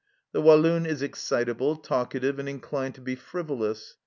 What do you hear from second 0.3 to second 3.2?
The Walloon is excitable, talka tive, and inclined to be